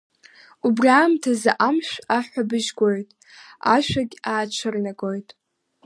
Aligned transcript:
Убри 0.67 0.89
аамҭаз 0.97 1.41
Амшә 1.67 1.93
аҳәҳәабжь 2.15 2.69
гоит, 2.77 3.09
ашәагь 3.75 4.15
аацәырнагоит. 4.31 5.29